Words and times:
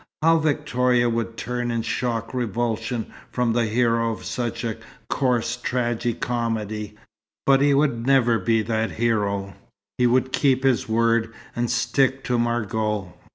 How 0.23 0.39
Victoria 0.39 1.07
would 1.11 1.37
turn 1.37 1.69
in 1.69 1.83
shocked 1.83 2.33
revulsion 2.33 3.13
from 3.29 3.53
the 3.53 3.65
hero 3.67 4.11
of 4.11 4.25
such 4.25 4.63
a 4.63 4.77
coarse 5.11 5.55
tragi 5.57 6.15
comedy. 6.15 6.95
But 7.45 7.61
he 7.61 7.75
would 7.75 8.07
never 8.07 8.39
be 8.39 8.63
that 8.63 8.93
hero. 8.93 9.53
He 9.99 10.07
would 10.07 10.31
keep 10.33 10.63
his 10.63 10.89
word 10.89 11.31
and 11.55 11.69
stick 11.69 12.23
to 12.23 12.39
Margot. 12.39 13.13